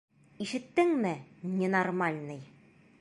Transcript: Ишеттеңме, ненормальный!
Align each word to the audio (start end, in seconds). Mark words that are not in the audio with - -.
Ишеттеңме, 0.45 1.11
ненормальный! 1.59 2.43